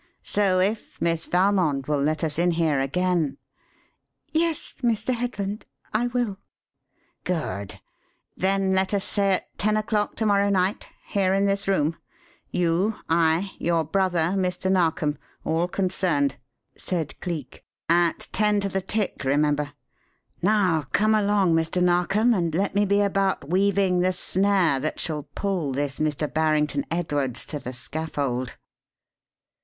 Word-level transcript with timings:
So 0.23 0.57
if 0.59 0.99
Miss 0.99 1.27
Valmond 1.27 1.85
will 1.85 2.01
let 2.01 2.23
us 2.23 2.39
in 2.39 2.49
here 2.57 2.79
again" 2.79 3.37
"Yes, 4.33 4.73
Mr. 4.81 5.13
Headland, 5.13 5.67
I 5.93 6.07
will." 6.07 6.39
"Good! 7.23 7.79
Then 8.35 8.73
let 8.73 8.95
us 8.95 9.03
say 9.05 9.29
at 9.33 9.59
ten 9.59 9.77
o'clock 9.77 10.15
to 10.15 10.25
morrow 10.25 10.49
night 10.49 10.87
here 11.05 11.35
in 11.35 11.45
this 11.45 11.67
room; 11.67 11.97
you, 12.49 12.95
I, 13.09 13.51
your 13.59 13.83
brother, 13.83 14.33
Mr. 14.35 14.71
Narkom 14.71 15.19
all 15.45 15.67
concerned!" 15.67 16.37
said 16.75 17.19
Cleek. 17.19 17.63
"At 17.87 18.27
ten 18.31 18.59
to 18.61 18.69
the 18.69 18.81
tick, 18.81 19.23
remember. 19.23 19.73
Now 20.41 20.87
come 20.93 21.13
along, 21.13 21.53
Mr. 21.53 21.79
Narkom, 21.79 22.33
and 22.33 22.55
let 22.55 22.73
me 22.73 22.85
be 22.85 23.01
about 23.01 23.51
weaving 23.51 23.99
the 23.99 24.13
snare 24.13 24.79
that 24.79 24.99
shall 24.99 25.27
pull 25.35 25.73
this 25.73 25.99
Mr. 25.99 26.27
Barrington 26.33 26.87
Edwards 26.89 27.45
to 27.45 27.59
the 27.59 27.71
scaffold." 27.71 28.57